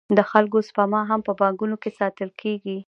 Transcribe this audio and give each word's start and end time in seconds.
د 0.17 0.19
خلکو 0.31 0.57
سپما 0.67 1.01
هم 1.11 1.19
په 1.27 1.33
بانکونو 1.39 1.75
کې 1.81 1.89
ساتل 1.99 2.29
کېږي 2.41 2.77